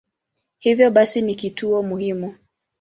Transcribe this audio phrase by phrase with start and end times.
[0.59, 2.35] Hivyo basi ni kituo muhimu.